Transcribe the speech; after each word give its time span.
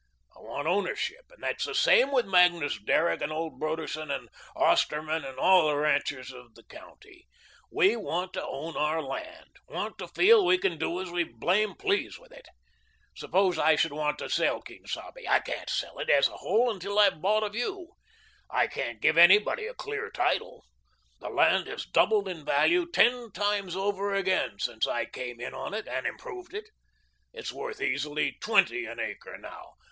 I 0.35 0.39
want 0.39 0.65
ownership; 0.67 1.25
and 1.31 1.43
it's 1.43 1.63
the 1.65 1.75
same 1.75 2.11
with 2.11 2.25
Magnus 2.25 2.79
Derrick 2.79 3.21
and 3.21 3.31
old 3.31 3.59
Broderson 3.59 4.09
and 4.09 4.29
Osterman 4.55 5.23
and 5.23 5.37
all 5.37 5.67
the 5.67 5.75
ranchers 5.77 6.31
of 6.31 6.55
the 6.55 6.63
county. 6.63 7.27
We 7.69 7.95
want 7.95 8.33
to 8.33 8.43
own 8.43 8.75
our 8.75 8.99
land, 9.03 9.57
want 9.67 9.99
to 9.99 10.07
feel 10.07 10.43
we 10.43 10.57
can 10.57 10.79
do 10.79 10.99
as 11.01 11.11
we 11.11 11.23
blame 11.23 11.75
please 11.75 12.17
with 12.17 12.31
it. 12.31 12.47
Suppose 13.15 13.59
I 13.59 13.75
should 13.75 13.93
want 13.93 14.17
to 14.17 14.27
sell 14.31 14.63
Quien 14.63 14.87
Sabe. 14.87 15.27
I 15.29 15.39
can't 15.39 15.69
sell 15.69 15.99
it 15.99 16.09
as 16.09 16.27
a 16.29 16.37
whole 16.37 16.79
till 16.79 16.97
I've 16.97 17.21
bought 17.21 17.43
of 17.43 17.53
you. 17.53 17.89
I 18.49 18.65
can't 18.65 19.01
give 19.03 19.19
anybody 19.19 19.67
a 19.67 19.75
clear 19.75 20.09
title. 20.09 20.65
The 21.19 21.29
land 21.29 21.67
has 21.67 21.85
doubled 21.85 22.27
in 22.27 22.43
value 22.43 22.87
ten 22.91 23.31
times 23.33 23.75
over 23.75 24.15
again 24.15 24.57
since 24.57 24.87
I 24.87 25.05
came 25.05 25.39
in 25.39 25.53
on 25.53 25.75
it 25.75 25.87
and 25.87 26.07
improved 26.07 26.55
it. 26.55 26.71
It's 27.33 27.53
worth 27.53 27.79
easily 27.79 28.35
twenty 28.41 28.85
an 28.87 28.99
acre 28.99 29.37
now. 29.37 29.73